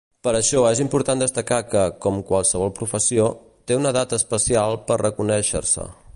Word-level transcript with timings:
Per 0.25 0.31
això 0.37 0.61
és 0.69 0.79
important 0.85 1.19
destacar 1.23 1.59
que, 1.73 1.83
com 2.07 2.17
qualsevol 2.31 2.73
professió, 2.81 3.29
té 3.69 3.79
una 3.83 3.93
data 4.01 4.21
especial 4.23 4.81
per 4.91 4.99
reconèixer-se. 5.05 5.89